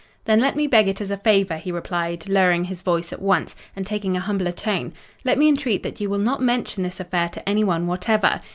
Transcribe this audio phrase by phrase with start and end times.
[0.25, 3.55] "'Then let me beg it as a favour,' he replied, lowering his voice at once,
[3.75, 4.93] and taking a humbler tone:
[5.23, 8.41] 'let me entreat that you will not mention this affair to anyone whatever.